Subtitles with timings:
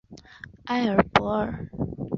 [0.65, 1.69] 埃尔博尔。